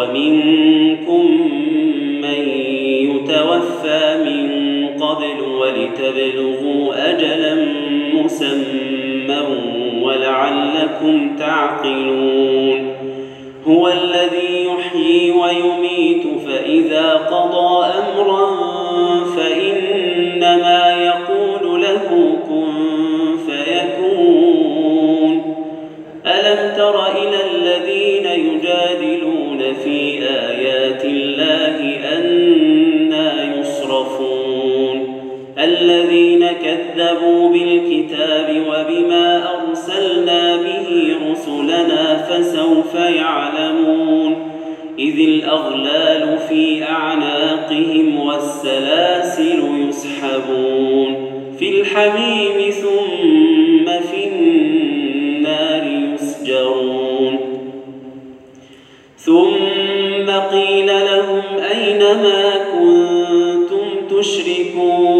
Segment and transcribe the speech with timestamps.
[0.00, 1.26] ومنكم
[2.22, 2.48] من
[2.88, 4.50] يتوفى من
[5.02, 7.66] قبل ولتبلغوا أجلا
[8.14, 9.42] مسمى
[10.02, 12.92] ولعلكم تعقلون.
[13.66, 18.50] هو الذي يحيي ويميت فإذا قضى أمرا
[19.36, 20.09] فإنما
[35.80, 44.50] الذين كذبوا بالكتاب وبما أرسلنا به رسلنا فسوف يعلمون
[44.98, 55.82] إذ الأغلال في أعناقهم والسلاسل يسحبون في الحميم ثم في النار
[56.14, 57.38] يسجرون
[59.16, 61.42] ثم قيل لهم
[61.72, 65.19] أين ما كنتم تشركون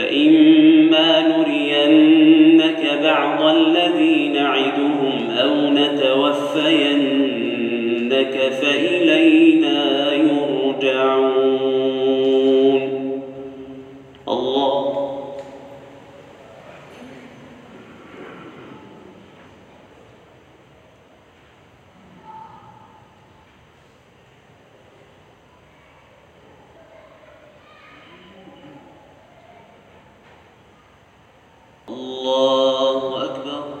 [0.00, 7.10] فإما نرينك بعض الذي نعدهم أو نتوفينك
[8.62, 11.60] فإلينا يرجعون
[14.28, 14.90] الله
[31.88, 33.80] الله أكبر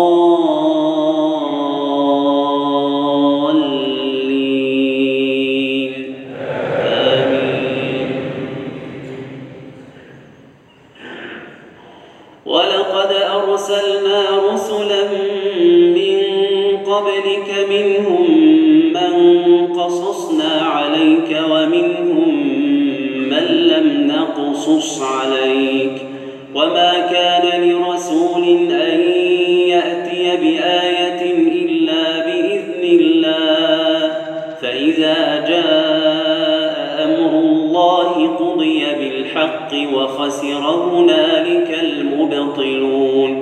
[13.35, 14.23] أرسلنا
[14.53, 15.03] رسلا
[15.95, 16.17] من
[16.85, 18.25] قبلك منهم
[18.93, 19.13] من
[19.75, 22.29] قصصنا عليك ومنهم
[23.29, 26.01] من لم نقصص عليك
[26.55, 27.40] وما كان
[40.01, 40.63] وخسر
[40.93, 43.41] هنالك المبطلون.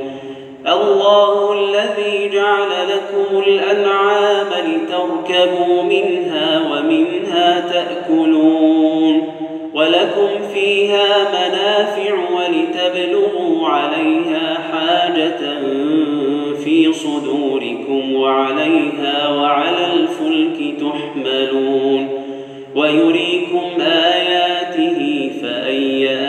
[0.68, 9.22] الله الذي جعل لكم الأنعام لتركبوا منها ومنها تأكلون.
[9.74, 15.40] ولكم فيها منافع ولتبلغوا عليها حاجة
[16.64, 22.08] في صدوركم وعليها وعلى الفلك تحملون.
[22.76, 26.29] ويريكم آياته فأي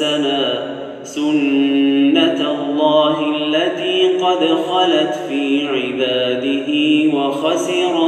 [0.00, 6.70] بأسنا سنة الله التي قد خلت في عباده
[7.18, 8.05] وخسر